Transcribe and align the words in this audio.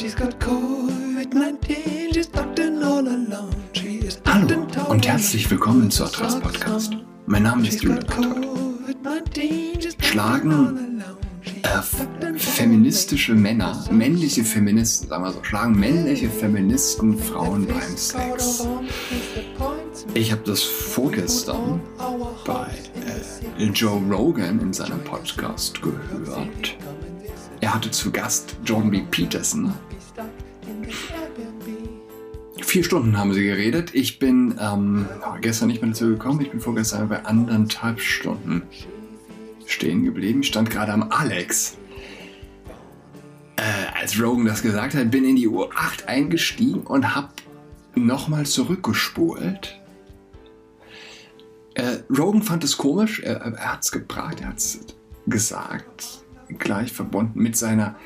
She's 0.00 0.14
got 0.14 0.40
COVID-19, 0.40 2.14
she's 2.14 2.28
in 2.58 2.82
all 2.82 3.06
alone. 3.06 3.54
She 3.74 3.98
is 3.98 4.18
Hallo 4.24 4.66
und 4.88 5.06
herzlich 5.06 5.50
willkommen 5.50 5.90
zu 5.90 6.04
Atras 6.04 6.40
Podcast. 6.40 6.94
Mein 7.26 7.42
Name 7.42 7.68
ist 7.68 7.82
Julian 7.82 8.06
Patrick. 8.06 9.92
Schlagen 10.02 11.02
äh, 11.64 12.38
feministische 12.38 13.34
Männer, 13.34 13.78
männliche 13.90 14.42
Feministen, 14.42 15.10
sagen 15.10 15.22
wir 15.22 15.32
so, 15.32 15.44
schlagen 15.44 15.78
männliche 15.78 16.30
Feministen 16.30 17.18
Frauen 17.18 17.66
beim 17.66 17.94
Sex. 17.94 18.66
Ich 20.14 20.32
habe 20.32 20.40
das 20.46 20.62
vorgestern 20.62 21.82
bei 22.46 22.70
äh, 23.58 23.64
Joe 23.66 24.00
Rogan 24.10 24.60
in 24.60 24.72
seinem 24.72 25.04
Podcast 25.04 25.82
gehört. 25.82 26.78
Er 27.60 27.74
hatte 27.74 27.90
zu 27.90 28.10
Gast 28.10 28.56
Jordan 28.64 28.90
B. 28.90 29.02
Peterson. 29.10 29.74
Vier 32.70 32.84
Stunden 32.84 33.18
haben 33.18 33.34
sie 33.34 33.42
geredet. 33.42 33.96
Ich 33.96 34.20
bin 34.20 34.54
ähm, 34.60 35.04
gestern 35.40 35.66
nicht 35.66 35.82
mehr 35.82 35.90
dazu 35.90 36.06
gekommen. 36.06 36.40
Ich 36.40 36.52
bin 36.52 36.60
vorgestern 36.60 37.08
bei 37.08 37.24
anderthalb 37.24 37.98
Stunden 37.98 38.62
stehen 39.66 40.04
geblieben. 40.04 40.42
Ich 40.42 40.46
stand 40.46 40.70
gerade 40.70 40.92
am 40.92 41.10
Alex. 41.10 41.78
Äh, 43.56 43.62
als 44.00 44.22
Rogan 44.22 44.44
das 44.44 44.62
gesagt 44.62 44.94
hat, 44.94 45.10
bin 45.10 45.24
in 45.24 45.34
die 45.34 45.48
Uhr 45.48 45.70
8 45.74 46.06
eingestiegen 46.06 46.82
und 46.82 47.12
habe 47.12 47.30
nochmal 47.96 48.46
zurückgespult. 48.46 49.80
Äh, 51.74 51.96
Rogan 52.16 52.44
fand 52.44 52.62
es 52.62 52.76
komisch. 52.76 53.18
Er, 53.18 53.40
er 53.40 53.72
hat 53.72 53.82
es 53.82 53.90
gebracht, 53.90 54.42
er 54.42 54.46
hat 54.46 54.58
es 54.58 54.78
gesagt. 55.26 56.20
Gleich 56.46 56.92
verbunden 56.92 57.42
mit 57.42 57.56
seiner 57.56 57.96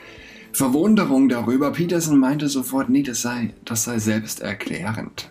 Verwunderung 0.55 1.29
darüber. 1.29 1.73
Peterson 1.73 2.19
meinte 2.19 2.49
sofort, 2.49 2.89
nee, 2.89 3.03
das 3.03 3.23
sei, 3.23 3.53
das 3.65 3.85
sei 3.85 3.99
selbsterklärend. 3.99 5.29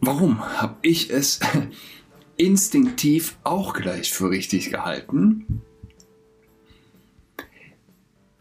Warum 0.00 0.42
habe 0.60 0.76
ich 0.82 1.10
es 1.10 1.38
instinktiv 2.36 3.36
auch 3.44 3.74
gleich 3.74 4.12
für 4.12 4.30
richtig 4.30 4.70
gehalten? 4.70 5.62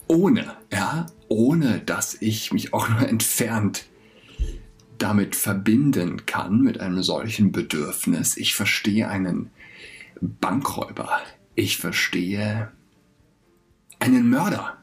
Ohne, 0.08 0.58
ja, 0.74 1.06
ohne 1.30 1.80
dass 1.80 2.20
ich 2.20 2.52
mich 2.52 2.74
auch 2.74 2.90
nur 2.90 3.08
entfernt 3.08 3.86
damit 4.98 5.36
verbinden 5.36 6.26
kann, 6.26 6.62
mit 6.62 6.80
einem 6.80 7.04
solchen 7.04 7.52
Bedürfnis. 7.52 8.38
Ich 8.38 8.56
verstehe 8.56 9.08
einen 9.08 9.52
Bankräuber. 10.20 11.22
Ich 11.56 11.78
verstehe 11.78 12.72
einen 14.00 14.30
Mörder. 14.30 14.81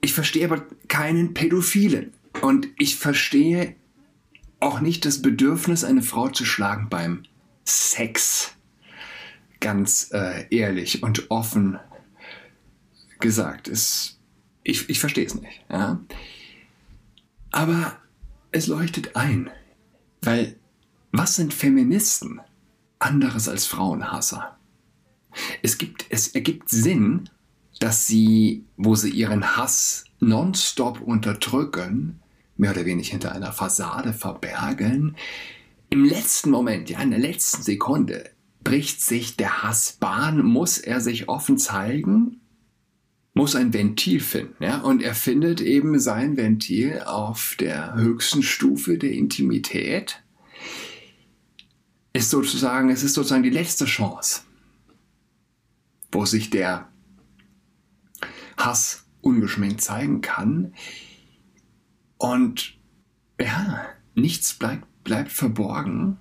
Ich 0.00 0.12
verstehe 0.12 0.46
aber 0.46 0.64
keinen 0.88 1.34
Pädophilen. 1.34 2.12
Und 2.42 2.68
ich 2.78 2.96
verstehe 2.96 3.74
auch 4.60 4.80
nicht 4.80 5.04
das 5.04 5.22
Bedürfnis, 5.22 5.84
eine 5.84 6.02
Frau 6.02 6.28
zu 6.28 6.44
schlagen 6.44 6.88
beim 6.88 7.24
Sex. 7.64 8.54
Ganz 9.60 10.10
äh, 10.12 10.46
ehrlich 10.50 11.02
und 11.02 11.30
offen 11.30 11.78
gesagt. 13.20 13.68
Ist, 13.68 14.18
ich, 14.62 14.88
ich 14.88 15.00
verstehe 15.00 15.26
es 15.26 15.34
nicht. 15.34 15.64
Ja? 15.70 16.00
Aber 17.50 17.98
es 18.52 18.66
leuchtet 18.66 19.16
ein. 19.16 19.50
Weil 20.20 20.56
was 21.12 21.36
sind 21.36 21.54
Feministen 21.54 22.40
anderes 22.98 23.48
als 23.48 23.66
Frauenhasser? 23.66 24.56
Es, 25.62 25.78
gibt, 25.78 26.06
es 26.10 26.28
ergibt 26.28 26.68
Sinn, 26.68 27.28
dass 27.78 28.06
sie, 28.06 28.64
wo 28.76 28.94
sie 28.94 29.10
ihren 29.10 29.56
Hass 29.56 30.04
nonstop 30.20 31.00
unterdrücken, 31.00 32.20
mehr 32.56 32.70
oder 32.72 32.86
weniger 32.86 33.10
hinter 33.10 33.32
einer 33.32 33.52
Fassade 33.52 34.12
verbergen, 34.12 35.16
im 35.90 36.04
letzten 36.04 36.50
Moment, 36.50 36.90
ja, 36.90 37.00
in 37.00 37.10
der 37.10 37.20
letzten 37.20 37.62
Sekunde, 37.62 38.30
bricht 38.64 39.00
sich 39.00 39.36
der 39.36 39.62
Hass 39.62 39.92
Bahn, 39.92 40.44
muss 40.44 40.78
er 40.78 41.00
sich 41.00 41.28
offen 41.28 41.58
zeigen, 41.58 42.40
muss 43.34 43.54
ein 43.54 43.74
Ventil 43.74 44.20
finden, 44.20 44.64
ja, 44.64 44.80
und 44.80 45.02
er 45.02 45.14
findet 45.14 45.60
eben 45.60 46.00
sein 46.00 46.36
Ventil 46.36 47.02
auf 47.02 47.54
der 47.60 47.94
höchsten 47.94 48.42
Stufe 48.42 48.96
der 48.96 49.12
Intimität. 49.12 50.22
Ist 52.14 52.30
sozusagen, 52.30 52.88
es 52.88 53.02
ist 53.02 53.12
sozusagen 53.12 53.42
die 53.42 53.50
letzte 53.50 53.84
Chance, 53.84 54.40
wo 56.10 56.24
sich 56.24 56.48
der 56.48 56.88
Hass 58.56 59.04
ungeschminkt 59.20 59.80
zeigen 59.80 60.20
kann. 60.20 60.74
Und 62.18 62.76
ja, 63.40 63.86
nichts 64.14 64.54
bleibt, 64.54 64.86
bleibt 65.04 65.32
verborgen. 65.32 66.18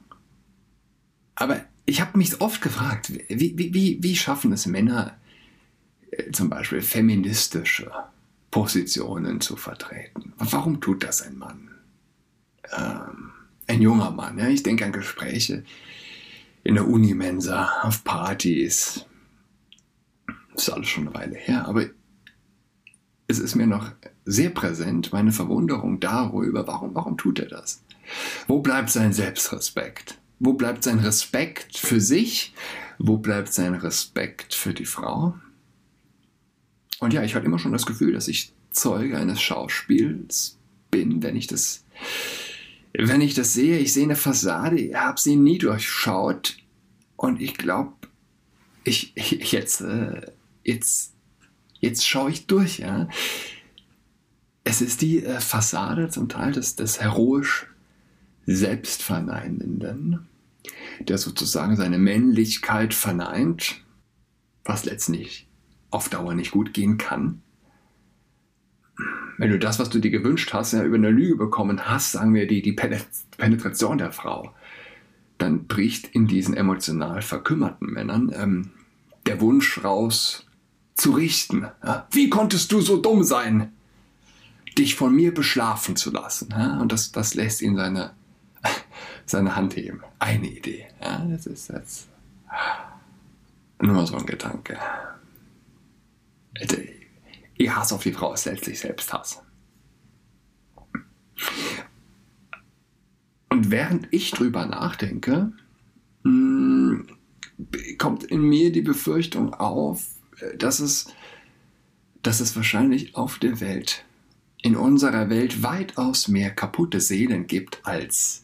Aber 1.35 1.62
ich 1.85 2.01
habe 2.01 2.18
mich 2.18 2.41
oft 2.41 2.62
gefragt, 2.62 3.12
wie, 3.29 3.57
wie, 3.57 4.01
wie 4.01 4.16
schaffen 4.16 4.51
es 4.51 4.66
Männer, 4.66 5.18
äh, 6.12 6.31
zum 6.31 6.50
Beispiel 6.50 6.81
feministische 6.81 7.91
Positionen 8.52 9.41
zu 9.41 9.56
vertreten? 9.56 10.34
Warum 10.38 10.81
tut 10.81 11.03
das 11.03 11.22
ein 11.22 11.38
Mann? 11.38 11.72
Ähm, 12.75 13.31
ein 13.67 13.81
junger 13.81 14.12
Mann. 14.12 14.38
Ja? 14.38 14.47
Ich 14.47 14.63
denke 14.63 14.85
an 14.85 14.91
Gespräche 14.91 15.63
in 16.63 16.75
der 16.75 16.88
Unimensa, 16.88 17.81
auf 17.84 18.03
Partys. 18.03 19.06
Das 20.53 20.67
ist 20.67 20.73
alles 20.73 20.88
schon 20.88 21.07
eine 21.07 21.16
Weile 21.16 21.35
her, 21.35 21.67
aber 21.67 21.85
es 23.28 23.40
ist 23.40 23.56
mir 23.56 23.68
noch 23.68 23.91
sehr 24.25 24.50
präsent, 24.50 25.12
meine 25.13 25.31
Verwunderung 25.31 26.00
darüber, 26.00 26.68
warum, 26.68 26.94
warum 26.94 27.18
tut 27.18 27.40
er 27.40 27.47
das? 27.47 27.84
Wo 28.47 28.59
bleibt 28.59 28.90
sein 28.90 29.13
Selbstrespekt? 29.13 30.19
Wo 30.40 30.53
bleibt 30.53 30.84
sein 30.84 31.00
Respekt 31.00 31.78
für 31.78 32.00
sich? 32.00 32.53
Wo 33.00 33.18
bleibt 33.18 33.53
sein 33.53 33.74
Respekt 33.74 34.53
für 34.53 34.74
die 34.74 34.85
Frau? 34.85 35.35
Und 37.00 37.14
ja, 37.14 37.24
ich 37.24 37.35
hatte 37.35 37.46
immer 37.46 37.59
schon 37.59 37.72
das 37.72 37.85
Gefühl, 37.85 38.14
dass 38.14 38.28
ich 38.28 38.53
Zeuge 38.72 39.18
eines 39.18 39.41
Schauspiels 39.41 40.58
bin, 40.91 41.24
wenn 41.24 41.35
ich 41.35 41.47
das, 41.47 41.85
wenn 42.94 43.22
ich 43.22 43.34
das 43.34 43.53
sehe. 43.53 43.80
Ich 43.80 43.94
sehe 43.94 44.03
eine 44.03 44.16
Fassade, 44.16 44.80
ich 44.80 44.96
habe 44.96 45.19
sie 45.19 45.35
nie 45.35 45.58
durchschaut 45.58 46.58
und 47.16 47.41
ich 47.41 47.58
glaube, 47.58 47.94
ich, 48.84 49.16
ich 49.16 49.31
jetzt, 49.52 49.81
äh, 49.81 50.31
jetzt 50.64 51.15
jetzt 51.85 52.07
schaue 52.07 52.31
ich 52.31 52.47
durch, 52.47 52.79
ja. 52.79 53.07
Es 54.63 54.81
ist 54.81 55.01
die 55.01 55.23
äh, 55.23 55.40
Fassade 55.40 56.09
zum 56.09 56.28
Teil 56.28 56.51
des, 56.51 56.75
des 56.75 57.00
heroisch 57.00 57.68
Selbstverneinenden, 58.47 60.28
der 61.00 61.18
sozusagen 61.18 61.75
seine 61.75 61.97
Männlichkeit 61.97 62.94
verneint, 62.94 63.81
was 64.63 64.85
letztlich 64.85 65.47
auf 65.91 66.09
Dauer 66.09 66.34
nicht 66.34 66.51
gut 66.51 66.73
gehen 66.73 66.97
kann. 66.97 67.41
Wenn 69.38 69.52
du 69.52 69.59
das, 69.59 69.79
was 69.79 69.90
du 69.90 70.00
dir 70.00 70.12
gewünscht 70.12 70.53
hast, 70.53 70.73
ja, 70.73 70.84
über 70.84 70.96
eine 70.96 71.09
Lüge 71.09 71.35
bekommen 71.35 71.88
hast, 71.88 72.13
sagen 72.13 72.34
wir 72.34 72.47
die, 72.47 72.62
die 72.62 72.73
Penetration 72.73 73.97
der 73.97 74.12
Frau, 74.12 74.53
dann 75.38 75.67
bricht 75.67 76.07
in 76.07 76.28
diesen 76.28 76.56
emotional 76.56 77.22
verkümmerten 77.22 77.91
Männern 77.91 78.31
ähm, 78.34 78.72
der 79.25 79.41
Wunsch 79.41 79.84
raus, 79.84 80.46
zu 80.96 81.12
richten. 81.12 81.68
Wie 82.12 82.30
konntest 82.30 82.72
du 82.72 82.82
so 82.82 82.98
dumm 82.98 83.24
sein, 83.24 83.74
dich 84.78 84.96
von 84.96 85.14
mir 85.14 85.34
beschlafen 85.34 85.96
zu 85.96 86.12
lassen? 86.12 86.54
Und 86.54 86.92
das, 86.92 87.12
das 87.12 87.36
lässt 87.36 87.62
ihn 87.62 87.76
seine, 87.76 88.12
seine 89.26 89.56
Hand 89.56 89.76
heben. 89.76 90.02
Eine 90.20 90.48
Idee. 90.48 90.88
Das 91.00 91.46
ist 91.46 91.70
jetzt 91.70 92.08
nur 93.82 94.08
so 94.08 94.16
ein 94.16 94.26
Gedanke. 94.26 94.80
Ihr 97.58 97.76
Hass 97.76 97.94
auf 97.94 98.03
die 98.03 98.14
Frau 98.14 98.34
ist 98.34 98.46
letztlich 98.46 98.80
Selbsthass. 98.80 99.41
Und 103.50 103.72
während 103.72 104.08
ich 104.12 104.32
drüber 104.32 104.66
nachdenke, 104.66 105.52
hm, 106.24 107.08
kommt 107.98 108.24
in 108.24 108.41
mir 108.41 108.72
die 108.72 108.82
Befürchtung 108.82 109.53
auf, 109.53 110.16
dass 110.58 110.79
es, 110.79 111.14
dass 112.22 112.40
es 112.40 112.55
wahrscheinlich 112.55 113.16
auf 113.16 113.40
der 113.40 113.59
Welt, 113.59 114.05
in 114.61 114.76
unserer 114.76 115.29
Welt 115.29 115.61
weitaus 115.64 116.28
mehr 116.28 116.49
kaputte 116.52 116.99
Seelen 116.99 117.47
gibt 117.47 117.85
als, 117.85 118.43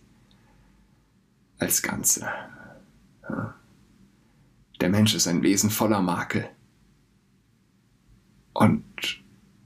als 1.57 1.81
Ganze. 1.81 2.27
Der 4.79 4.89
Mensch 4.89 5.15
ist 5.15 5.27
ein 5.27 5.43
Wesen 5.43 5.69
voller 5.69 6.01
Makel. 6.01 6.49
Und 8.53 8.83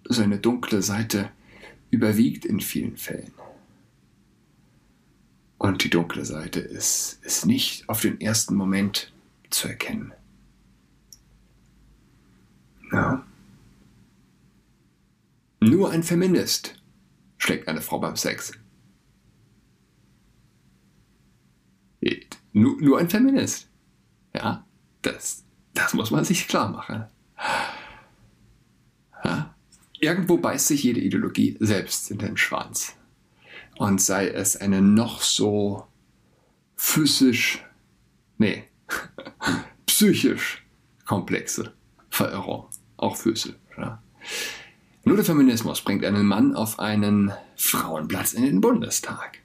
seine 0.07 0.39
dunkle 0.39 0.81
Seite 0.81 1.31
überwiegt 1.89 2.45
in 2.45 2.60
vielen 2.60 2.98
Fällen. 2.98 3.33
Und 5.57 5.83
die 5.83 5.89
dunkle 5.89 6.25
Seite 6.25 6.60
ist, 6.60 7.19
ist 7.24 7.45
nicht 7.45 7.89
auf 7.89 8.01
den 8.01 8.21
ersten 8.21 8.56
Moment 8.56 9.12
zu 9.50 9.68
erkennen. 9.68 10.13
Nur 15.60 15.92
ein 15.92 16.04
Feminist 16.04 16.82
schlägt 17.38 17.68
eine 17.68 17.82
Frau 17.82 18.00
beim 18.00 18.16
Sex. 18.16 18.54
Nur, 22.56 22.82
nur 22.82 23.00
ein 23.00 23.10
Feminist. 23.10 23.68
Ja, 24.34 24.66
das, 25.02 25.44
das 25.74 25.94
muss 25.94 26.10
man 26.10 26.24
sich 26.24 26.48
klar 26.48 26.70
machen. 26.70 27.06
Ja? 29.26 29.54
Irgendwo 30.00 30.38
beißt 30.38 30.68
sich 30.68 30.84
jede 30.84 31.02
Ideologie 31.02 31.58
selbst 31.60 32.12
in 32.12 32.18
den 32.18 32.38
Schwanz. 32.38 32.96
Und 33.78 34.00
sei 34.02 34.30
es 34.30 34.56
eine 34.56 34.81
noch 34.81 35.22
so 35.22 35.86
physisch, 36.78 37.62
nee, 38.38 38.64
psychisch 39.86 40.66
komplexe 41.04 41.74
Verirrung, 42.10 42.70
auch 42.97 43.15
physisch. 43.15 43.56
Ja? 43.77 44.01
Nur 45.03 45.15
der 45.15 45.25
Feminismus 45.25 45.81
bringt 45.81 46.03
einen 46.03 46.25
Mann 46.25 46.56
auf 46.56 46.80
einen 46.80 47.31
Frauenplatz 47.56 48.33
in 48.33 48.44
den 48.44 48.62
Bundestag. 48.62 49.39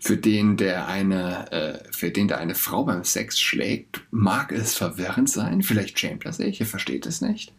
Für 0.00 0.16
den, 0.16 0.56
der 0.56 0.86
eine, 0.86 1.50
äh, 1.52 1.92
für 1.92 2.10
den 2.10 2.28
der 2.28 2.38
eine 2.38 2.54
Frau 2.54 2.84
beim 2.84 3.04
Sex 3.04 3.40
schlägt, 3.40 4.02
mag 4.10 4.52
es 4.52 4.74
verwirrend 4.74 5.28
sein. 5.28 5.62
Vielleicht 5.62 5.98
schämt 5.98 6.24
er 6.24 6.32
sich, 6.32 6.60
er 6.60 6.66
versteht 6.66 7.06
es 7.06 7.20
nicht. 7.20 7.52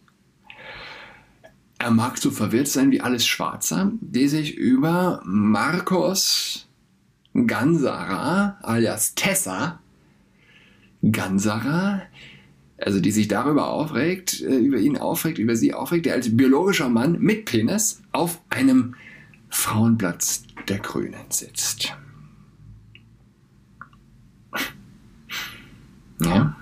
Er 1.80 1.92
mag 1.92 2.18
so 2.18 2.32
verwirrt 2.32 2.68
sein 2.68 2.92
wie 2.92 3.02
alles 3.02 3.28
Schwarzer, 3.28 3.92
die 4.02 4.28
sich 4.28 4.56
über 4.56 5.22
Marcos 5.26 6.68
Gansara 7.34 8.58
alias 8.64 9.14
Tessa 9.14 9.80
Gansara 11.04 12.02
also 12.78 13.00
die 13.00 13.12
sich 13.12 13.28
darüber 13.28 13.70
aufregt, 13.70 14.42
äh, 14.42 14.56
über 14.56 14.78
ihn 14.78 14.98
aufregt, 14.98 15.40
über 15.40 15.56
sie 15.56 15.74
aufregt, 15.74 16.06
der 16.06 16.14
als 16.14 16.36
biologischer 16.36 16.90
Mann 16.90 17.20
mit 17.20 17.46
Penis 17.46 18.02
auf 18.12 18.40
einem 18.50 18.96
Frauenplatz 19.50 20.44
der 20.68 20.80
Grünen 20.80 21.26
sitzt. 21.30 21.96
Ja. 26.22 26.56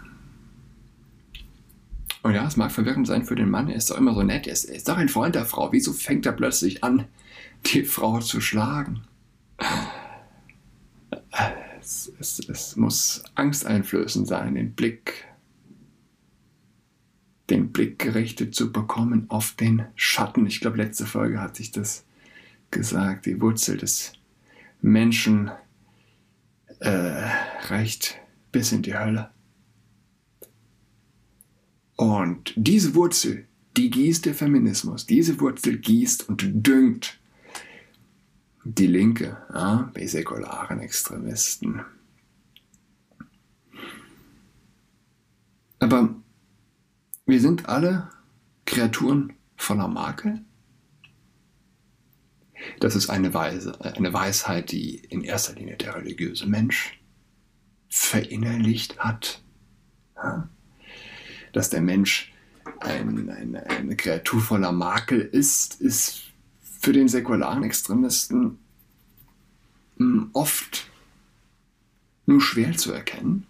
Und 2.21 2.33
ja, 2.33 2.47
es 2.47 2.57
mag 2.57 2.71
verwirrend 2.71 3.07
sein 3.07 3.23
für 3.23 3.35
den 3.35 3.49
Mann, 3.49 3.69
er 3.69 3.75
ist 3.75 3.91
doch 3.91 3.97
immer 3.97 4.15
so 4.15 4.23
nett, 4.23 4.47
er 4.47 4.53
ist, 4.53 4.65
er 4.65 4.75
ist 4.75 4.89
doch 4.89 4.97
ein 4.97 5.09
Freund 5.09 5.35
der 5.35 5.45
Frau. 5.45 5.71
Wieso 5.71 5.93
fängt 5.93 6.25
er 6.25 6.31
plötzlich 6.31 6.83
an, 6.83 7.05
die 7.67 7.83
Frau 7.83 8.19
zu 8.19 8.41
schlagen? 8.41 9.01
Es, 11.79 12.11
es, 12.19 12.39
es 12.49 12.75
muss 12.75 13.23
angsteinflößend 13.35 14.27
sein, 14.27 14.55
den 14.55 14.73
Blick 14.73 15.25
den 17.49 17.71
Blick 17.71 17.99
gerichtet 17.99 18.55
zu 18.55 18.71
bekommen 18.71 19.25
auf 19.29 19.51
den 19.51 19.85
Schatten. 19.95 20.47
Ich 20.47 20.61
glaube, 20.61 20.77
letzte 20.77 21.05
Folge 21.05 21.41
hatte 21.41 21.61
ich 21.61 21.71
das 21.71 22.03
gesagt. 22.71 23.25
Die 23.25 23.39
Wurzel 23.39 23.77
des 23.77 24.13
Menschen 24.81 25.51
äh, 26.79 27.29
reicht 27.67 28.19
bis 28.51 28.71
in 28.71 28.81
die 28.81 28.97
Hölle. 28.97 29.29
Und 31.95 32.53
diese 32.55 32.95
Wurzel, 32.95 33.47
die 33.77 33.89
gießt 33.89 34.25
der 34.25 34.33
Feminismus. 34.33 35.05
Diese 35.05 35.39
Wurzel 35.39 35.77
gießt 35.77 36.27
und 36.27 36.43
düngt 36.45 37.19
die 38.63 38.87
Linke, 38.87 39.37
ja, 39.53 39.91
die 39.95 40.07
säkularen 40.07 40.79
Extremisten. 40.79 41.81
Aber 45.79 46.15
wir 47.25 47.41
sind 47.41 47.67
alle 47.67 48.09
Kreaturen 48.65 49.33
voller 49.55 49.87
Makel. 49.87 50.41
Das 52.79 52.95
ist 52.95 53.09
eine, 53.09 53.33
Weise, 53.33 53.79
eine 53.95 54.13
Weisheit, 54.13 54.71
die 54.71 54.95
in 54.95 55.23
erster 55.23 55.53
Linie 55.53 55.77
der 55.77 55.95
religiöse 55.95 56.47
Mensch 56.47 56.99
verinnerlicht 57.89 58.99
hat. 58.99 59.41
Ja? 60.15 60.49
Dass 61.53 61.69
der 61.69 61.81
Mensch 61.81 62.33
ein, 62.79 63.29
ein, 63.29 63.55
eine 63.55 63.95
Kreatur 63.95 64.41
voller 64.41 64.71
Makel 64.71 65.21
ist, 65.21 65.79
ist 65.81 66.23
für 66.61 66.93
den 66.93 67.07
säkularen 67.07 67.63
Extremisten 67.63 68.59
hm, 69.97 70.29
oft 70.33 70.89
nur 72.25 72.41
schwer 72.41 72.75
zu 72.75 72.91
erkennen. 72.91 73.45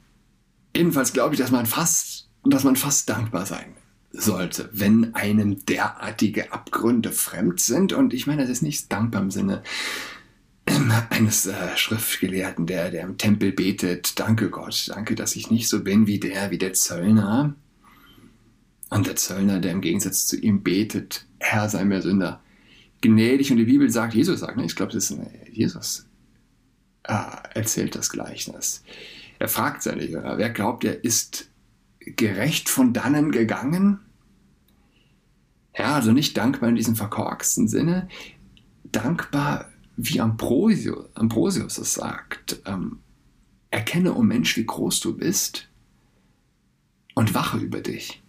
Jedenfalls 0.76 1.14
glaube 1.14 1.36
ich, 1.36 1.40
dass 1.40 1.52
man 1.52 1.66
fast 1.66 2.15
dass 2.54 2.64
man 2.64 2.76
fast 2.76 3.10
dankbar 3.10 3.46
sein 3.46 3.76
sollte, 4.12 4.70
wenn 4.72 5.14
einem 5.16 5.66
derartige 5.66 6.54
Abgründe 6.54 7.12
fremd 7.12 7.60
sind. 7.60 7.94
Und 7.94 8.14
ich 8.14 8.28
meine, 8.28 8.44
das 8.44 8.50
ist 8.50 8.62
nicht 8.62 8.92
dankbar 8.92 9.22
im 9.22 9.32
Sinne 9.32 9.64
eines 11.10 11.46
äh, 11.46 11.76
Schriftgelehrten, 11.76 12.66
der, 12.66 12.92
der 12.92 13.04
im 13.04 13.18
Tempel 13.18 13.52
betet, 13.52 14.20
danke 14.20 14.50
Gott, 14.50 14.90
danke, 14.90 15.16
dass 15.16 15.36
ich 15.36 15.52
nicht 15.52 15.68
so 15.68 15.84
bin 15.84 16.08
wie 16.08 16.20
der, 16.20 16.50
wie 16.52 16.58
der 16.58 16.74
Zöllner. 16.74 17.56
Und 18.90 19.08
der 19.08 19.16
Zöllner, 19.16 19.60
der 19.60 19.74
im 19.74 19.82
Gegensatz 19.82 20.26
zu 20.26 20.38
ihm 20.38 20.64
betet, 20.64 21.26
Herr 21.40 21.70
sei 21.70 21.84
mir 21.84 22.02
Sünder, 22.02 22.42
gnädig. 23.02 23.52
Und 23.52 23.58
die 23.58 23.66
Bibel 23.66 23.90
sagt, 23.90 24.14
Jesus 24.14 24.40
sagt, 24.40 24.58
ne? 24.58 24.66
ich 24.66 24.76
glaube, 24.76 24.94
das 24.94 25.12
ist 25.12 25.20
Jesus 25.52 26.06
äh, 27.08 27.14
erzählt 27.54 27.96
das 27.96 28.10
Gleichnis. 28.10 28.84
Er 29.40 29.48
fragt 29.48 29.84
seine 29.84 30.06
Jünger, 30.06 30.38
wer 30.38 30.50
glaubt, 30.50 30.84
er 30.84 31.04
ist 31.04 31.50
gerecht 32.06 32.70
von 32.70 32.94
dannen 32.94 33.32
gegangen? 33.32 34.00
Ja, 35.78 35.96
also 35.96 36.12
nicht 36.12 36.38
dankbar 36.38 36.70
in 36.70 36.76
diesem 36.76 36.96
verkorksten 36.96 37.68
Sinne, 37.68 38.08
dankbar, 38.84 39.70
wie 39.98 40.22
Ambrosius, 40.22 41.08
Ambrosius 41.16 41.78
es 41.78 41.94
sagt. 41.94 42.62
Ähm, 42.66 43.00
erkenne, 43.72 44.14
o 44.14 44.20
oh 44.20 44.24
Mensch, 44.24 44.56
wie 44.58 44.66
groß 44.66 45.02
du 45.02 45.18
bist 45.18 45.70
und 47.14 47.34
wache 47.34 47.58
über 47.58 47.82
dich. 47.82 48.24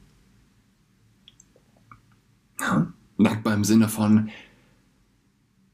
Ja? 2.61 2.93
Dankbar 3.19 3.55
im 3.55 3.65
Sinne 3.65 3.89
von 3.89 4.31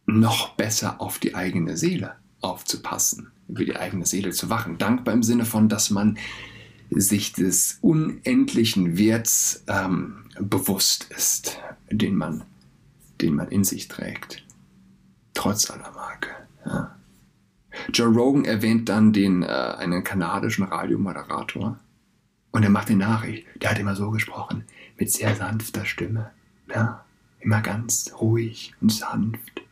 noch 0.07 0.55
besser 0.57 1.01
auf 1.01 1.19
die 1.19 1.35
eigene 1.35 1.77
Seele 1.77 2.17
aufzupassen, 2.41 3.31
über 3.49 3.65
die 3.65 3.77
eigene 3.77 4.05
Seele 4.05 4.31
zu 4.31 4.51
wachen. 4.51 4.79
Dankbar 4.79 5.15
im 5.15 5.23
Sinne 5.23 5.45
von, 5.45 5.69
dass 5.69 5.91
man 5.91 6.19
sich 7.01 7.33
des 7.33 7.79
unendlichen 7.81 8.99
Werts 8.99 9.65
ähm, 9.69 10.25
bewusst 10.39 11.07
ist, 11.11 11.59
den 11.91 12.17
man, 12.17 12.45
den 13.21 13.35
man 13.35 13.49
in 13.49 13.65
sich 13.65 13.89
trägt. 13.89 14.45
Trotz 15.35 15.71
aller 15.71 15.91
Marke. 15.93 16.31
Ja. 16.67 16.97
Joe 17.93 18.09
Rogan 18.09 18.45
erwähnt 18.45 18.89
dann 18.89 19.13
den, 19.13 19.43
äh, 19.43 19.47
einen 19.47 20.05
kanadischen 20.05 20.65
Radiomoderator 20.65 21.79
und 22.51 22.63
er 22.63 22.71
macht 22.71 22.89
eine 22.89 22.99
Nachricht. 22.99 23.47
Der 23.61 23.71
hat 23.71 23.79
immer 23.79 23.97
so 23.97 24.11
gesprochen, 24.11 24.65
mit 24.99 25.11
sehr 25.11 25.35
sanfter 25.35 25.85
Stimme. 25.85 26.31
Ja, 26.69 27.05
immer 27.41 27.61
ganz 27.61 28.13
ruhig 28.21 28.75
und 28.81 28.93
sanft. 28.93 29.63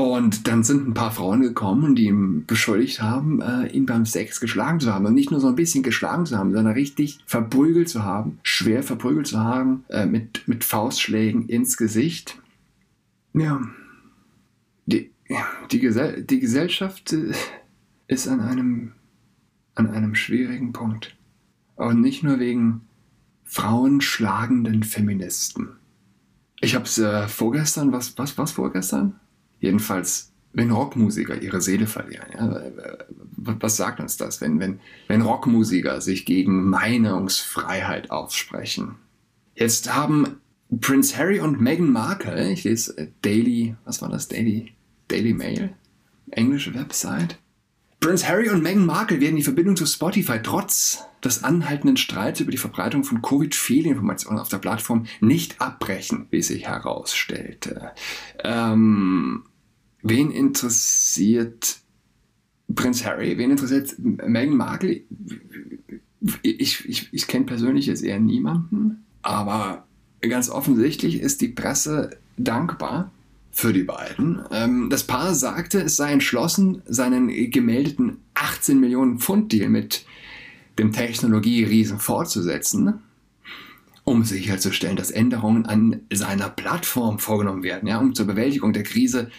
Und 0.00 0.48
dann 0.48 0.62
sind 0.62 0.88
ein 0.88 0.94
paar 0.94 1.10
Frauen 1.10 1.42
gekommen, 1.42 1.94
die 1.94 2.06
ihn 2.06 2.46
beschuldigt 2.46 3.02
haben, 3.02 3.42
äh, 3.42 3.66
ihn 3.66 3.84
beim 3.84 4.06
Sex 4.06 4.40
geschlagen 4.40 4.80
zu 4.80 4.94
haben. 4.94 5.04
Und 5.04 5.12
nicht 5.12 5.30
nur 5.30 5.40
so 5.40 5.48
ein 5.48 5.56
bisschen 5.56 5.82
geschlagen 5.82 6.24
zu 6.24 6.38
haben, 6.38 6.54
sondern 6.54 6.72
richtig 6.72 7.18
verprügelt 7.26 7.90
zu 7.90 8.02
haben, 8.02 8.38
schwer 8.42 8.82
verprügelt 8.82 9.26
zu 9.26 9.38
haben, 9.38 9.84
äh, 9.90 10.06
mit, 10.06 10.48
mit 10.48 10.64
Faustschlägen 10.64 11.50
ins 11.50 11.76
Gesicht. 11.76 12.38
Ja, 13.34 13.60
die, 14.86 15.10
die, 15.70 15.80
Gesell 15.80 16.22
die 16.22 16.40
Gesellschaft 16.40 17.12
äh, 17.12 17.34
ist 18.08 18.26
an 18.26 18.40
einem, 18.40 18.92
an 19.74 19.90
einem 19.90 20.14
schwierigen 20.14 20.72
Punkt. 20.72 21.14
Und 21.76 22.00
nicht 22.00 22.22
nur 22.22 22.40
wegen 22.40 22.86
frauenschlagenden 23.44 24.82
Feministen. 24.82 25.68
Ich 26.62 26.74
habe 26.74 26.86
es 26.86 26.96
äh, 26.96 27.28
vorgestern, 27.28 27.92
was, 27.92 28.16
was, 28.16 28.38
was 28.38 28.52
vorgestern? 28.52 29.20
Jedenfalls, 29.60 30.32
wenn 30.52 30.70
Rockmusiker 30.70 31.40
ihre 31.40 31.60
Seele 31.60 31.86
verlieren, 31.86 32.26
ja, 32.32 32.62
was 33.36 33.76
sagt 33.76 34.00
uns 34.00 34.16
das, 34.16 34.40
wenn, 34.40 34.58
wenn, 34.58 34.80
wenn 35.06 35.22
Rockmusiker 35.22 36.00
sich 36.00 36.24
gegen 36.24 36.68
Meinungsfreiheit 36.68 38.10
aussprechen? 38.10 38.96
Jetzt 39.54 39.94
haben 39.94 40.40
Prince 40.80 41.16
Harry 41.16 41.40
und 41.40 41.60
Meghan 41.60 41.92
Markle, 41.92 42.50
ich 42.50 42.64
lese 42.64 43.12
Daily, 43.22 43.76
was 43.84 44.00
war 44.02 44.08
das, 44.08 44.28
Daily, 44.28 44.72
Daily 45.08 45.34
Mail, 45.34 45.70
englische 46.30 46.74
Website. 46.74 47.38
Prince 47.98 48.26
Harry 48.26 48.48
und 48.48 48.62
Meghan 48.62 48.86
Markle 48.86 49.20
werden 49.20 49.36
die 49.36 49.42
Verbindung 49.42 49.76
zu 49.76 49.84
Spotify 49.84 50.40
trotz 50.42 51.04
des 51.22 51.44
anhaltenden 51.44 51.98
Streits 51.98 52.40
über 52.40 52.50
die 52.50 52.56
Verbreitung 52.56 53.04
von 53.04 53.20
Covid-Fehlinformationen 53.20 54.40
auf 54.40 54.48
der 54.48 54.58
Plattform 54.58 55.06
nicht 55.20 55.60
abbrechen, 55.60 56.26
wie 56.30 56.40
sich 56.40 56.66
herausstellte. 56.66 57.90
Ähm, 58.42 59.44
Wen 60.02 60.30
interessiert 60.30 61.78
Prinz 62.74 63.04
Harry? 63.04 63.36
Wen 63.38 63.50
interessiert 63.50 63.94
Meghan 63.98 64.56
Markle? 64.56 65.02
Ich, 66.42 66.84
ich, 66.88 67.08
ich 67.12 67.26
kenne 67.26 67.46
persönlich 67.46 67.86
jetzt 67.86 68.02
eher 68.02 68.20
niemanden, 68.20 69.04
aber 69.22 69.86
ganz 70.20 70.50
offensichtlich 70.50 71.20
ist 71.20 71.40
die 71.40 71.48
Presse 71.48 72.18
dankbar 72.36 73.10
für 73.50 73.72
die 73.72 73.82
beiden. 73.82 74.40
Ähm, 74.50 74.88
das 74.90 75.04
Paar 75.04 75.34
sagte, 75.34 75.80
es 75.80 75.96
sei 75.96 76.12
entschlossen, 76.12 76.82
seinen 76.86 77.28
gemeldeten 77.50 78.18
18 78.34 78.78
Millionen 78.78 79.18
Pfund 79.18 79.52
Deal 79.52 79.68
mit 79.68 80.04
dem 80.78 80.92
Technologieriesen 80.92 81.98
fortzusetzen, 81.98 83.00
um 84.04 84.24
sicherzustellen, 84.24 84.96
dass 84.96 85.10
Änderungen 85.10 85.66
an 85.66 86.00
seiner 86.12 86.48
Plattform 86.48 87.18
vorgenommen 87.18 87.62
werden, 87.62 87.88
ja, 87.88 87.98
um 87.98 88.14
zur 88.14 88.26
Bewältigung 88.26 88.72
der 88.72 88.82
Krise, 88.82 89.30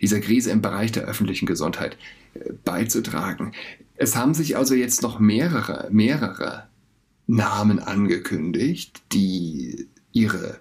dieser 0.00 0.20
Krise 0.20 0.50
im 0.50 0.62
Bereich 0.62 0.92
der 0.92 1.04
öffentlichen 1.04 1.46
Gesundheit 1.46 1.96
äh, 2.34 2.52
beizutragen. 2.64 3.52
Es 3.96 4.16
haben 4.16 4.34
sich 4.34 4.56
also 4.56 4.74
jetzt 4.74 5.02
noch 5.02 5.18
mehrere, 5.18 5.88
mehrere 5.90 6.68
Namen 7.26 7.78
angekündigt, 7.78 9.02
die 9.12 9.88
ihre 10.12 10.60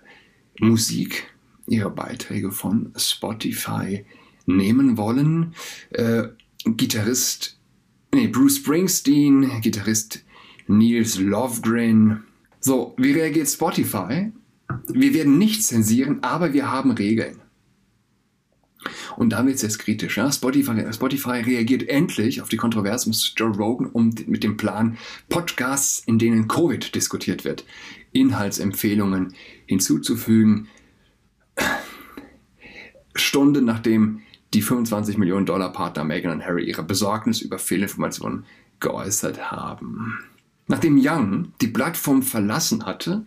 Musik, 0.60 1.28
ihre 1.68 1.90
Beiträge 1.92 2.52
von 2.52 2.92
Spotify 2.96 4.06
nehmen 4.46 4.98
wollen. 4.98 5.54
Äh, 5.92 6.30
Gitarrist, 6.66 7.58
nee, 8.14 8.28
Bruce 8.28 8.58
Springsteen, 8.58 9.62
Gitarrist 9.62 10.24
Niels 10.68 11.20
Lovgren. 11.20 12.24
So, 12.60 12.94
wie 12.98 13.12
reagiert 13.12 13.48
Spotify? 13.48 14.32
Wir 14.88 15.14
werden 15.14 15.38
nicht 15.38 15.64
zensieren, 15.64 16.24
aber 16.24 16.54
wir 16.54 16.72
haben 16.72 16.92
Regeln. 16.92 17.40
Und 19.18 19.32
da 19.32 19.46
wird 19.46 19.56
es 19.56 19.64
jetzt 19.64 19.80
kritisch. 19.80 20.18
Ja? 20.18 20.32
Spotify, 20.32 20.94
Spotify 20.94 21.42
reagiert 21.42 21.90
endlich 21.90 22.42
auf 22.42 22.50
die 22.50 22.58
Kontroverse 22.58 23.10
mit 23.10 23.34
Joe 23.36 23.50
Rogan 23.50 23.88
um, 23.88 24.14
mit 24.28 24.44
dem 24.44 24.58
Plan, 24.58 24.98
Podcasts, 25.28 26.04
in 26.06 26.20
denen 26.20 26.48
Covid 26.48 26.94
diskutiert 26.94 27.44
wird, 27.44 27.66
Inhaltsempfehlungen 28.12 29.34
hinzuzufügen. 29.66 30.68
Stunden 33.16 33.66
nachdem 33.66 34.22
die 34.54 34.62
25 34.62 35.18
Millionen 35.18 35.48
Dollar 35.48 35.74
Partner 35.74 36.04
Meghan 36.04 36.32
und 36.32 36.46
Harry 36.46 36.66
ihre 36.66 36.84
Besorgnis 36.84 37.42
über 37.42 37.58
Fehlinformationen 37.58 38.46
geäußert 38.80 39.52
haben. 39.52 40.20
Nachdem 40.68 41.00
Young 41.02 41.54
die 41.60 41.68
Plattform 41.68 42.22
verlassen 42.22 42.86
hatte, 42.86 43.26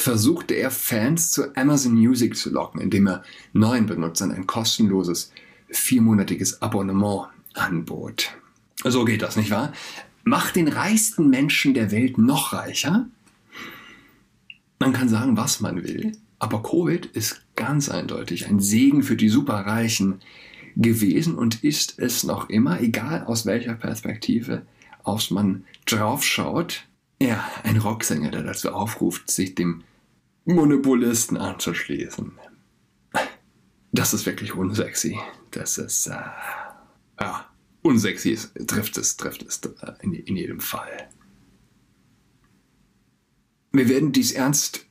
versuchte 0.00 0.54
er 0.54 0.70
Fans 0.70 1.30
zu 1.30 1.56
Amazon 1.56 1.94
Music 1.94 2.36
zu 2.36 2.50
locken, 2.50 2.80
indem 2.80 3.08
er 3.08 3.22
neuen 3.52 3.86
Benutzern 3.86 4.32
ein 4.32 4.46
kostenloses 4.46 5.32
viermonatiges 5.68 6.62
Abonnement 6.62 7.28
anbot. 7.54 8.30
So 8.84 9.04
geht 9.04 9.22
das, 9.22 9.36
nicht 9.36 9.50
wahr? 9.50 9.72
Macht 10.24 10.56
den 10.56 10.68
reichsten 10.68 11.30
Menschen 11.30 11.74
der 11.74 11.90
Welt 11.90 12.18
noch 12.18 12.52
reicher. 12.52 13.06
Man 14.78 14.92
kann 14.92 15.08
sagen, 15.08 15.36
was 15.36 15.60
man 15.60 15.82
will, 15.82 16.12
aber 16.38 16.62
Covid 16.62 17.06
ist 17.06 17.42
ganz 17.56 17.88
eindeutig 17.88 18.46
ein 18.46 18.60
Segen 18.60 19.02
für 19.02 19.16
die 19.16 19.28
Superreichen 19.28 20.20
gewesen 20.76 21.34
und 21.34 21.64
ist 21.64 21.98
es 21.98 22.22
noch 22.22 22.48
immer, 22.48 22.80
egal 22.80 23.24
aus 23.24 23.46
welcher 23.46 23.74
Perspektive 23.74 24.62
aus 25.02 25.30
man 25.30 25.64
draufschaut. 25.86 26.84
Ja, 27.20 27.44
ein 27.64 27.78
Rocksänger, 27.78 28.30
der 28.30 28.44
dazu 28.44 28.70
aufruft, 28.70 29.30
sich 29.30 29.56
dem 29.56 29.82
Monopolisten 30.48 31.36
anzuschließen. 31.36 32.32
Das 33.92 34.14
ist 34.14 34.24
wirklich 34.24 34.54
unsexy. 34.54 35.18
Das 35.50 35.76
ist, 35.76 36.06
äh, 36.06 36.14
ja, 37.20 37.46
unsexy 37.82 38.30
ist, 38.30 38.54
trifft 38.66 38.96
es, 38.96 39.18
trifft 39.18 39.42
es 39.42 39.60
äh, 39.82 39.92
in, 40.00 40.14
in 40.14 40.36
jedem 40.36 40.60
Fall. 40.60 41.10
Wir 43.72 43.90
werden 43.90 44.12
dies 44.12 44.32
ernst 44.32 44.86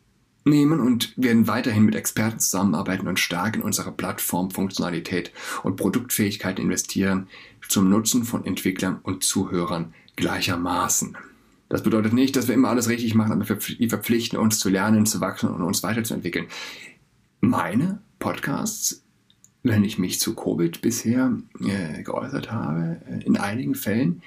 nehmen 0.46 0.80
und 0.80 1.14
werden 1.18 1.48
weiterhin 1.48 1.86
mit 1.86 1.96
Experten 1.96 2.40
zusammenarbeiten 2.40 3.08
und 3.08 3.20
stark 3.20 3.56
in 3.56 3.64
unsere 3.64 3.92
Plattformfunktionalität 3.92 5.32
und 5.64 5.76
Produktfähigkeit 5.76 6.60
investieren, 6.60 7.30
zum 7.68 7.90
Nutzen 7.90 8.26
von 8.26 8.46
Entwicklern 8.46 9.00
und 9.02 9.24
Zuhörern 9.24 9.96
gleichermaßen. 10.18 11.18
Das 11.70 11.84
bedeutet 11.84 12.14
nicht, 12.14 12.36
dass 12.36 12.48
wir 12.48 12.56
immer 12.56 12.70
alles 12.70 12.88
richtig 12.88 13.14
machen, 13.14 13.34
aber 13.34 13.48
wir 13.48 13.90
verpflichten 13.90 14.40
uns 14.40 14.60
zu 14.60 14.70
lernen, 14.70 15.06
zu 15.06 15.20
wachsen 15.20 15.50
und 15.50 15.62
uns 15.62 15.84
weiterzuentwickeln. 15.84 16.48
Meine 17.42 18.02
Podcasts, 18.20 19.04
wenn 19.64 19.84
ich 19.84 19.98
mich 19.98 20.20
zu 20.20 20.34
Covid 20.34 20.82
bisher 20.82 21.38
äh, 21.60 22.04
geäußert 22.04 22.52
habe, 22.52 23.02
äh, 23.08 23.26
in 23.26 23.38
einigen 23.38 23.76
Fällen, 23.76 24.22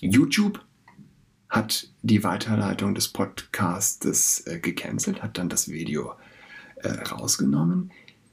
YouTube 0.00 0.64
hat 1.48 1.88
die 2.02 2.24
Weiterleitung 2.24 2.94
des 2.94 3.08
Podcastes 3.08 4.46
äh, 4.46 4.58
gecancelt, 4.60 5.22
hat 5.22 5.38
dann 5.38 5.48
das 5.48 5.68
Video 5.68 6.14
äh, 6.76 6.88
rausgenommen. 6.88 7.90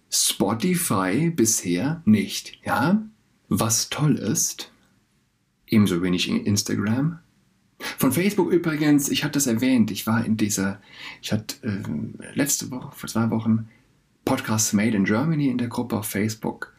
Spotify 0.09 1.29
bisher 1.29 2.01
nicht. 2.05 2.59
Ja, 2.63 3.01
was 3.47 3.89
toll 3.89 4.15
ist, 4.15 4.71
ebenso 5.67 6.01
wenig 6.01 6.29
Instagram, 6.29 7.19
von 7.97 8.11
Facebook 8.11 8.51
übrigens, 8.51 9.09
ich 9.09 9.23
hatte 9.23 9.39
es 9.39 9.47
erwähnt, 9.47 9.91
ich 9.91 10.07
war 10.07 10.25
in 10.25 10.37
dieser, 10.37 10.81
ich 11.21 11.31
hatte 11.31 11.55
äh, 11.63 12.33
letzte 12.33 12.71
Woche, 12.71 12.91
vor 12.95 13.09
zwei 13.09 13.29
Wochen, 13.29 13.69
Podcasts 14.25 14.73
Made 14.73 14.95
in 14.95 15.05
Germany 15.05 15.47
in 15.47 15.57
der 15.57 15.67
Gruppe 15.67 15.97
auf 15.97 16.07
Facebook 16.07 16.73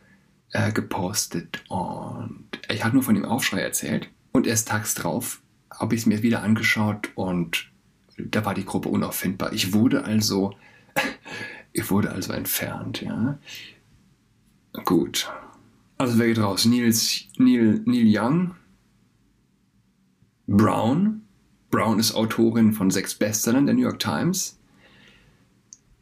äh, 0.53 0.73
gepostet 0.73 1.65
und 1.69 2.47
ich 2.69 2.85
hatte 2.85 2.95
nur 2.95 3.03
von 3.03 3.15
dem 3.15 3.25
Aufschrei 3.25 3.61
erzählt 3.61 4.09
und 4.33 4.47
erst 4.47 4.69
tags 4.69 4.95
drauf 4.95 5.41
habe 5.71 5.95
ich 5.95 6.03
es 6.03 6.07
mir 6.07 6.23
wieder 6.23 6.43
angeschaut 6.43 7.11
und 7.15 7.71
da 8.19 8.45
war 8.45 8.55
die 8.55 8.65
Gruppe 8.65 8.89
unauffindbar. 8.89 9.53
Ich 9.53 9.73
wurde 9.73 10.05
also, 10.05 10.55
ich 11.73 11.91
wurde 11.91 12.13
also 12.13 12.33
entfernt, 12.33 13.03
ja. 13.03 13.39
Gut. 14.85 15.31
Also 15.99 16.19
wer 16.19 16.27
geht 16.27 16.39
raus? 16.39 16.65
Nils, 16.65 17.27
Neil, 17.37 17.81
Neil 17.85 18.07
Young, 18.07 18.55
Brown. 20.47 21.23
Brown 21.71 21.99
ist 21.99 22.15
Autorin 22.15 22.73
von 22.73 22.91
sechs 22.91 23.15
Bestsellern 23.15 23.67
der 23.67 23.75
New 23.75 23.83
York 23.83 23.99
Times. 23.99 24.59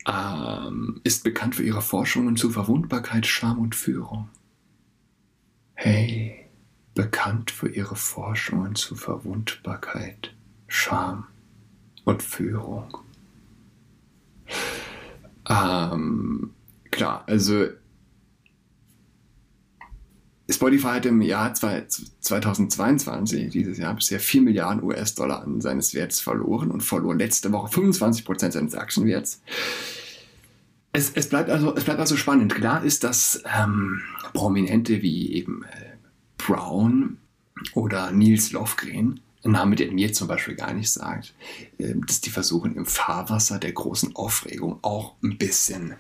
Ähm, 0.07 1.01
ist 1.05 1.25
bekannt 1.25 1.55
für 1.55 1.63
ihre 1.63 1.83
Forschungen 1.83 2.37
zu 2.37 2.51
Verwundbarkeit, 2.51 3.27
Scham 3.27 3.59
und 3.59 3.75
Führung. 3.75 4.29
Hey, 5.75 6.47
bekannt 6.95 7.51
für 7.51 7.69
ihre 7.69 7.97
Forschungen 7.97 8.75
zu 8.75 8.97
Verwundbarkeit, 8.97 10.35
Scham 10.67 11.27
und 12.05 12.23
Führung. 12.23 12.99
Ähm, 15.49 16.51
klar, 16.91 17.25
also 17.27 17.69
Spotify 20.51 20.89
hat 20.89 21.07
im 21.07 21.23
Jahr 21.23 21.55
2022, 21.55 23.51
dieses 23.51 23.79
Jahr, 23.79 23.95
bisher 23.95 24.21
4 24.21 24.43
Milliarden 24.43 24.83
US-Dollar 24.83 25.43
an 25.43 25.61
seines 25.61 25.95
Werts 25.95 26.21
verloren 26.21 26.71
und 26.71 26.83
verlor 26.83 27.15
letzte 27.15 27.53
Woche 27.53 27.73
25 27.73 28.25
Prozent 28.25 28.53
seines 28.55 28.75
Aktienwerts. 28.75 29.43
Es, 30.93 31.11
es, 31.11 31.29
bleibt 31.29 31.51
also, 31.51 31.75
es 31.77 31.85
bleibt 31.85 32.01
also 32.01 32.17
spannend. 32.17 32.55
Klar 32.55 32.85
ist, 32.85 33.05
dass 33.05 33.43
ähm, 33.59 34.03
Prominente 34.33 35.03
wie 35.03 35.35
eben 35.35 35.63
äh, 35.65 35.97
Brown 36.37 37.19
oder 37.75 38.11
Niels 38.11 38.51
Lofgren, 38.53 39.21
ein 39.45 39.53
Name, 39.53 39.77
der 39.77 39.93
mir 39.93 40.13
zum 40.13 40.27
Beispiel 40.27 40.57
gar 40.57 40.75
nicht 40.75 40.91
sagt, 40.91 41.33
äh, 41.79 41.95
dass 42.07 42.21
die 42.21 42.31
versuchen, 42.31 42.75
im 42.75 42.87
Fahrwasser 42.87 43.59
der 43.59 43.73
großen 43.73 44.17
Aufregung 44.17 44.81
auch 44.83 45.15
ein 45.23 45.39
bisschen 45.39 45.95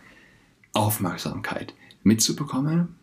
Aufmerksamkeit 0.73 1.75
mitzubekommen 2.02 3.00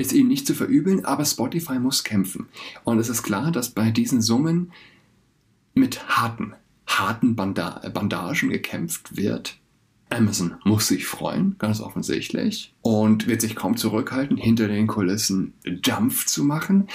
ist 0.00 0.12
ihnen 0.12 0.28
nicht 0.28 0.46
zu 0.46 0.54
verübeln, 0.54 1.04
aber 1.04 1.24
Spotify 1.24 1.78
muss 1.78 2.04
kämpfen. 2.04 2.48
Und 2.84 2.98
es 2.98 3.08
ist 3.08 3.22
klar, 3.22 3.52
dass 3.52 3.70
bei 3.70 3.90
diesen 3.90 4.22
Summen 4.22 4.72
mit 5.74 6.08
harten, 6.08 6.54
harten 6.86 7.36
Banda 7.36 7.82
Bandagen 7.92 8.50
gekämpft 8.50 9.16
wird. 9.16 9.56
Amazon 10.08 10.54
muss 10.64 10.88
sich 10.88 11.06
freuen, 11.06 11.54
ganz 11.58 11.80
offensichtlich, 11.80 12.74
und 12.82 13.28
wird 13.28 13.40
sich 13.40 13.54
kaum 13.54 13.76
zurückhalten, 13.76 14.36
hinter 14.36 14.66
den 14.66 14.88
Kulissen 14.88 15.54
Dampf 15.82 16.26
zu 16.26 16.42
machen. 16.42 16.88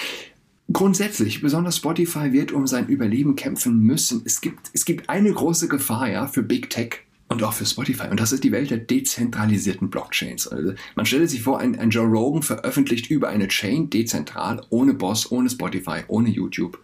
Grundsätzlich, 0.72 1.42
besonders 1.42 1.78
Spotify 1.78 2.34
wird 2.34 2.52
um 2.52 2.68
sein 2.68 2.88
Überleben 2.88 3.36
kämpfen 3.36 3.80
müssen. 3.80 4.24
Es 4.26 4.42
gibt, 4.42 4.72
es 4.74 4.84
gibt 4.84 5.10
eine 5.10 5.32
große 5.32 5.68
Gefahr 5.68 6.10
ja, 6.10 6.28
für 6.28 6.44
Big 6.44 6.70
Tech 6.70 7.05
und 7.28 7.44
auch 7.44 7.54
für 7.54 7.66
Spotify. 7.66 8.08
Und 8.10 8.20
das 8.20 8.32
ist 8.32 8.44
die 8.44 8.52
Welt 8.52 8.70
der 8.70 8.78
dezentralisierten 8.78 9.90
Blockchains. 9.90 10.48
Also 10.48 10.74
man 10.96 11.06
stelle 11.06 11.28
sich 11.28 11.42
vor, 11.42 11.60
ein, 11.60 11.78
ein 11.78 11.90
Joe 11.90 12.06
Rogan 12.06 12.44
veröffentlicht 12.44 13.10
über 13.10 13.30
eine 13.30 13.48
Chain 13.48 13.90
dezentral, 13.90 14.66
ohne 14.70 14.94
Boss, 14.94 15.32
ohne 15.32 15.50
Spotify, 15.50 16.04
ohne 16.08 16.30
YouTube, 16.30 16.80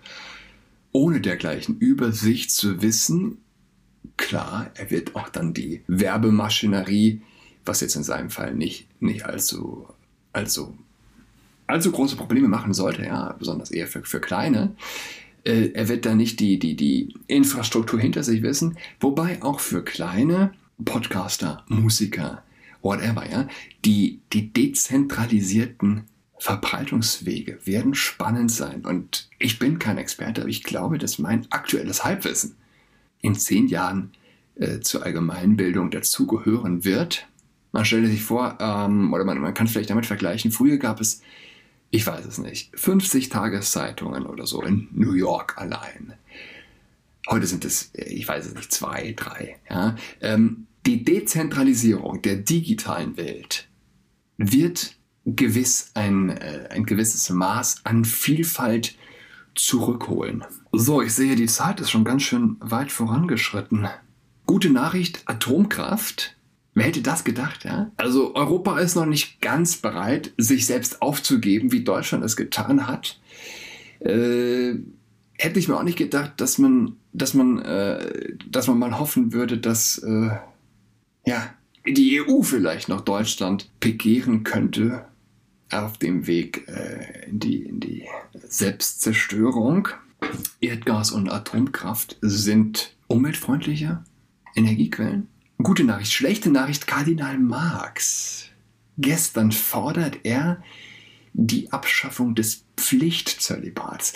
ohne 0.91 1.21
dergleichen 1.21 1.77
über 1.77 2.11
sich 2.11 2.49
zu 2.49 2.81
wissen. 2.81 3.37
Klar, 4.17 4.71
er 4.75 4.89
wird 4.89 5.15
auch 5.15 5.29
dann 5.29 5.53
die 5.53 5.83
Werbemaschinerie, 5.87 7.21
was 7.63 7.81
jetzt 7.81 7.95
in 7.95 8.03
seinem 8.03 8.31
Fall 8.31 8.55
nicht, 8.55 8.87
nicht 8.99 9.25
allzu, 9.25 9.87
allzu, 10.33 10.77
allzu 11.67 11.91
große 11.91 12.15
Probleme 12.15 12.47
machen 12.47 12.73
sollte, 12.73 13.03
ja, 13.03 13.33
besonders 13.37 13.69
eher 13.69 13.87
für, 13.87 14.03
für 14.03 14.19
kleine, 14.19 14.75
äh, 15.43 15.71
er 15.73 15.87
wird 15.89 16.05
da 16.05 16.15
nicht 16.15 16.39
die, 16.39 16.59
die, 16.59 16.75
die 16.75 17.13
Infrastruktur 17.27 17.99
hinter 17.99 18.23
sich 18.23 18.41
wissen, 18.41 18.77
wobei 18.99 19.41
auch 19.41 19.59
für 19.59 19.83
kleine 19.83 20.53
Podcaster, 20.83 21.63
Musiker, 21.67 22.43
whatever, 22.81 23.29
ja, 23.29 23.47
die, 23.85 24.21
die 24.33 24.51
dezentralisierten 24.51 26.03
Verbreitungswege 26.39 27.59
werden 27.65 27.93
spannend 27.93 28.51
sein. 28.51 28.83
Und 28.83 29.29
ich 29.37 29.59
bin 29.59 29.77
kein 29.77 29.99
Experte, 29.99 30.41
aber 30.41 30.49
ich 30.49 30.63
glaube, 30.63 30.97
dass 30.97 31.19
mein 31.19 31.45
aktuelles 31.51 32.03
Halbwissen 32.03 32.55
in 33.21 33.35
zehn 33.35 33.67
Jahren 33.67 34.11
äh, 34.55 34.79
zur 34.79 35.03
Allgemeinbildung 35.03 35.91
dazugehören 35.91 36.83
wird. 36.83 37.27
Man 37.71 37.85
stelle 37.85 38.07
sich 38.07 38.23
vor, 38.23 38.57
ähm, 38.59 39.13
oder 39.13 39.23
man, 39.23 39.39
man 39.39 39.53
kann 39.53 39.67
vielleicht 39.67 39.91
damit 39.91 40.07
vergleichen, 40.07 40.51
früher 40.51 40.77
gab 40.77 40.99
es, 40.99 41.21
ich 41.91 42.07
weiß 42.07 42.25
es 42.25 42.37
nicht, 42.37 42.71
50 42.79 43.29
Tageszeitungen 43.29 44.25
oder 44.25 44.47
so 44.47 44.61
in 44.61 44.87
New 44.91 45.13
York 45.13 45.57
allein. 45.57 46.13
Heute 47.29 47.45
sind 47.45 47.65
es, 47.65 47.91
äh, 47.93 48.05
ich 48.05 48.27
weiß 48.27 48.47
es 48.47 48.55
nicht, 48.55 48.71
zwei, 48.71 49.13
drei. 49.15 49.57
Ja? 49.69 49.95
Ähm, 50.21 50.67
die 50.85 51.03
Dezentralisierung 51.03 52.21
der 52.21 52.37
digitalen 52.37 53.17
Welt 53.17 53.67
wird 54.37 54.95
gewiss 55.25 55.91
ein, 55.93 56.29
äh, 56.29 56.69
ein 56.71 56.85
gewisses 56.85 57.29
Maß 57.29 57.81
an 57.83 58.05
Vielfalt 58.05 58.95
zurückholen. 59.53 60.45
So, 60.71 61.01
ich 61.01 61.13
sehe, 61.13 61.35
die 61.35 61.45
Zeit 61.45 61.81
ist 61.81 61.91
schon 61.91 62.05
ganz 62.05 62.23
schön 62.23 62.55
weit 62.61 62.91
vorangeschritten. 62.91 63.87
Gute 64.45 64.69
Nachricht, 64.69 65.23
Atomkraft. 65.25 66.35
Wer 66.73 66.85
hätte 66.85 67.01
das 67.01 67.23
gedacht, 67.23 67.65
ja? 67.65 67.91
Also 67.97 68.33
Europa 68.35 68.79
ist 68.79 68.95
noch 68.95 69.05
nicht 69.05 69.41
ganz 69.41 69.77
bereit, 69.77 70.31
sich 70.37 70.65
selbst 70.65 71.01
aufzugeben, 71.01 71.71
wie 71.71 71.83
Deutschland 71.83 72.23
es 72.23 72.37
getan 72.37 72.87
hat. 72.87 73.19
Äh, 73.99 74.75
hätte 75.37 75.59
ich 75.59 75.67
mir 75.67 75.77
auch 75.77 75.83
nicht 75.83 75.97
gedacht, 75.97 76.33
dass 76.37 76.57
man, 76.57 76.95
dass 77.11 77.33
man, 77.33 77.59
äh, 77.59 78.35
dass 78.49 78.67
man 78.67 78.79
mal 78.79 78.99
hoffen 78.99 79.33
würde, 79.33 79.57
dass 79.57 79.97
äh, 79.99 80.29
ja 81.25 81.53
die 81.85 82.21
EU 82.21 82.41
vielleicht 82.41 82.89
noch 82.89 83.01
Deutschland 83.01 83.69
begehren 83.79 84.43
könnte 84.43 85.05
auf 85.71 85.97
dem 85.97 86.27
Weg 86.27 86.67
äh, 86.67 87.29
in, 87.29 87.39
die, 87.39 87.63
in 87.63 87.79
die 87.79 88.03
Selbstzerstörung. 88.33 89.87
Erdgas 90.59 91.11
und 91.11 91.29
Atomkraft 91.29 92.17
sind 92.21 92.95
umweltfreundliche 93.07 94.03
Energiequellen. 94.55 95.27
Gute 95.63 95.83
Nachricht, 95.83 96.13
schlechte 96.13 96.49
Nachricht, 96.49 96.87
Kardinal 96.87 97.37
Marx. 97.37 98.49
Gestern 98.97 99.51
fordert 99.51 100.19
er 100.23 100.63
die 101.33 101.71
Abschaffung 101.71 102.35
des 102.35 102.65
Pflichtzölibats. 102.77 104.13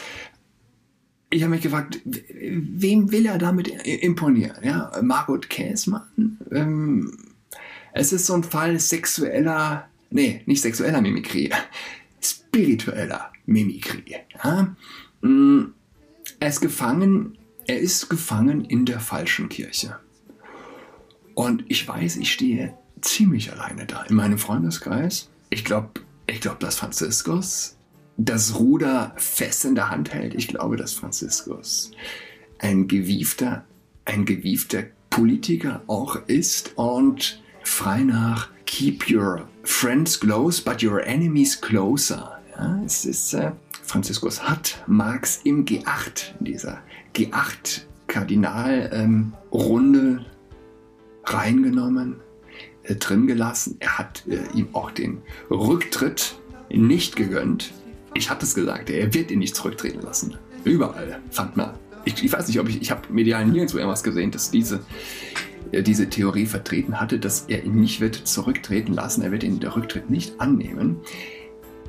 Ich 1.29 1.43
habe 1.43 1.51
mich 1.51 1.61
gefragt, 1.61 1.99
wem 2.03 3.11
will 3.11 3.25
er 3.25 3.37
damit 3.37 3.67
imponieren? 3.67 4.63
Ja, 4.63 4.91
Margot 5.01 5.49
Käßmann? 5.49 6.37
Ähm, 6.51 7.17
es 7.93 8.13
ist 8.13 8.25
so 8.25 8.33
ein 8.35 8.43
Fall 8.43 8.79
sexueller 8.79 9.89
nee, 10.15 10.41
nicht 10.45 10.61
sexueller 10.61 11.01
Mimikrie, 11.01 11.51
spiritueller 12.21 13.31
Mimikrie. 13.45 14.15
Ja? 14.43 14.75
Mm, 15.21 15.73
er 16.39 16.49
ist 16.49 16.61
gefangen, 16.61 17.37
er 17.67 17.79
ist 17.79 18.09
gefangen 18.09 18.65
in 18.65 18.85
der 18.85 18.99
falschen 18.99 19.49
Kirche. 19.49 19.99
Und 21.35 21.65
ich 21.67 21.87
weiß, 21.87 22.17
ich 22.17 22.31
stehe 22.31 22.73
ziemlich 23.01 23.51
alleine 23.51 23.85
da 23.85 24.01
in 24.03 24.15
meinem 24.15 24.39
Freundeskreis. 24.39 25.29
Ich 25.49 25.63
glaube, 25.63 26.01
ich 26.27 26.41
glaube, 26.41 26.57
dass 26.59 26.75
Franziskus 26.77 27.77
das 28.17 28.57
Ruder 28.57 29.13
fest 29.17 29.65
in 29.65 29.75
der 29.75 29.89
Hand 29.89 30.13
hält. 30.13 30.33
Ich 30.33 30.47
glaube, 30.47 30.77
dass 30.77 30.93
Franziskus 30.93 31.91
ein 32.59 32.87
gewiefter, 32.87 33.65
ein 34.05 34.23
gewiefter 34.25 34.83
Politiker 35.09 35.81
auch 35.87 36.15
ist 36.27 36.77
und 36.77 37.43
frei 37.63 37.99
nach 38.01 38.49
Keep 38.65 39.11
your 39.11 39.49
friends 39.63 40.17
close, 40.19 40.63
but 40.63 40.83
your 40.83 41.05
enemies 41.05 41.59
closer. 41.59 42.39
Ja, 42.57 42.81
es 42.85 43.03
ist, 43.05 43.33
äh, 43.33 43.51
Franziskus 43.83 44.41
hat 44.41 44.81
Marx 44.87 45.41
im 45.43 45.65
G8, 45.65 46.37
in 46.39 46.45
dieser 46.45 46.79
G8-Kardinal-Runde 47.13 49.99
ähm, 49.99 50.25
reingenommen, 51.25 52.21
äh, 52.83 52.95
drin 52.95 53.27
gelassen. 53.27 53.77
Er 53.79 53.97
hat 53.97 54.23
äh, 54.27 54.39
ihm 54.57 54.69
auch 54.73 54.91
den 54.91 55.21
Rücktritt 55.49 56.35
nicht 56.69 57.15
gegönnt. 57.15 57.73
Ich 58.13 58.29
hatte 58.29 58.45
es 58.45 58.55
gesagt, 58.55 58.89
er 58.89 59.13
wird 59.13 59.31
ihn 59.31 59.39
nicht 59.39 59.55
zurücktreten 59.55 60.01
lassen. 60.01 60.37
Überall 60.63 61.19
fand 61.31 61.57
man. 61.57 61.71
Ich, 62.05 62.23
ich 62.23 62.31
weiß 62.31 62.47
nicht, 62.47 62.59
ob 62.59 62.69
ich, 62.69 62.81
ich 62.81 62.91
habe 62.91 63.01
medial 63.11 63.45
nirgendwo 63.45 63.77
irgendwas 63.77 64.03
gesehen, 64.03 64.31
dass 64.31 64.51
diese 64.51 64.81
er 65.71 65.81
diese 65.81 66.09
Theorie 66.09 66.45
vertreten 66.45 66.99
hatte, 66.99 67.19
dass 67.19 67.45
er 67.47 67.63
ihn 67.63 67.75
nicht 67.75 67.99
wird 68.01 68.15
zurücktreten 68.15 68.93
lassen, 68.93 69.23
er 69.23 69.31
wird 69.31 69.43
ihn 69.43 69.59
der 69.59 69.75
Rücktritt 69.75 70.09
nicht 70.09 70.39
annehmen, 70.39 70.97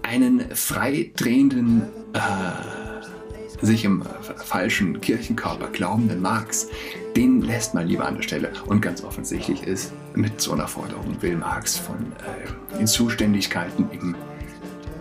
einen 0.03 0.41
freidrehenden, 0.55 1.83
äh, 2.13 2.21
sich 3.63 3.85
im 3.85 4.03
falschen 4.45 5.01
Kirchenkörper 5.01 5.69
glaubenden 5.69 6.21
Marx, 6.21 6.69
den 7.17 7.41
lässt 7.41 7.75
man 7.75 7.87
lieber 7.87 8.07
an 8.07 8.17
der 8.17 8.23
Stelle. 8.23 8.53
Und 8.67 8.81
ganz 8.81 9.03
offensichtlich 9.03 9.63
ist, 9.63 9.93
mit 10.15 10.41
so 10.41 10.53
einer 10.53 10.69
Forderung 10.69 11.21
will 11.21 11.37
Marx 11.37 11.77
von 11.77 11.97
äh, 11.97 12.77
den 12.79 12.87
Zuständigkeiten 12.87 13.89
im 13.93 14.17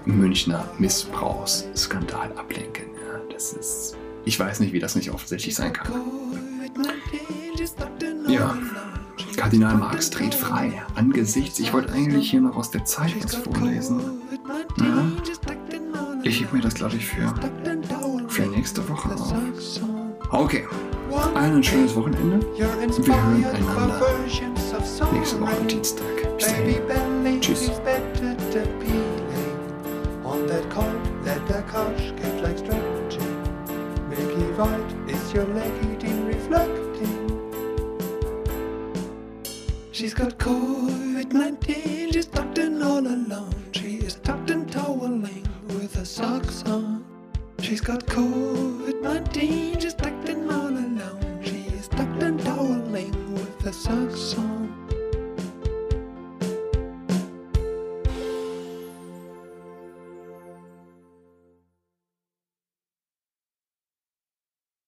Münchner 0.06 0.70
Missbrauchsskandal 0.78 2.32
ablenken. 2.34 2.86
Ja, 2.96 3.20
das 3.34 3.54
ist, 3.54 3.98
ich 4.24 4.40
weiß 4.40 4.60
nicht, 4.60 4.74
wie 4.74 4.80
das 4.80 4.96
nicht 4.96 5.12
offensichtlich 5.12 5.56
sein 5.56 5.74
kann. 5.74 5.92
Ja, 8.28 8.58
Kardinal 9.36 9.78
Marx 9.78 10.10
dreht 10.10 10.34
frei 10.34 10.82
angesichts. 10.96 11.60
Ich 11.60 11.74
wollte 11.74 11.94
eigentlich 11.94 12.32
hier 12.32 12.42
noch 12.42 12.56
aus 12.56 12.72
der 12.72 12.86
Zeit 12.86 13.14
was 13.24 13.36
vorlesen. 13.36 14.22
Ja, 14.78 15.06
ich 16.24 16.42
heb 16.42 16.54
mir 16.54 16.62
das, 16.62 16.74
glaube 16.74 16.96
ich, 16.96 17.06
für, 17.06 17.34
für 18.36 18.46
nächste 18.48 18.88
Woche 18.90 19.14
auf. 19.14 19.34
Okay, 20.32 20.68
ein 21.36 21.64
schönes 21.64 21.96
Wochenende. 21.96 22.46
Wir 22.58 22.66
hören 22.66 22.80
einander 22.80 24.02
nächste 25.14 25.40
Woche 25.40 25.58
am 25.58 25.68
Dienstag. 25.68 26.06
Bis 26.38 26.48
dahin. 26.48 27.40
Tschüss. 27.40 27.72
She's 39.92 40.14
got 40.14 40.38
COVID-19, 40.38 40.85
got 47.86 48.04
COVID 48.08 49.00
19. 49.04 49.75